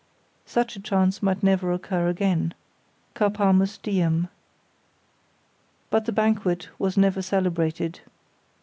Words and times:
Such 0.47 0.75
a 0.75 0.79
chance 0.79 1.21
might 1.21 1.43
never 1.43 1.71
occur 1.71 2.07
again—carpamus 2.07 3.77
diem. 3.83 4.29
But 5.91 6.05
the 6.05 6.11
banquet 6.11 6.69
was 6.79 6.97
never 6.97 7.21
celebrated. 7.21 7.99